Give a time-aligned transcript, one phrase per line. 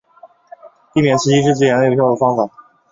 [0.95, 2.49] 避免刺激是简单有效的方法。